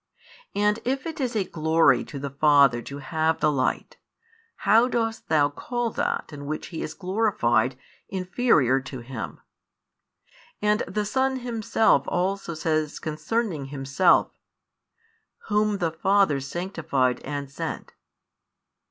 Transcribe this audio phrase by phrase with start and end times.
[0.55, 3.97] And if it is a glory to the Father to have the Light,
[4.65, 7.77] how dost thou call that in which He is glorified
[8.09, 9.41] inferior to Him?
[10.59, 14.31] And the Son Himself also says concerning Himself:
[15.49, 17.93] Whom the Father sanctified and sent.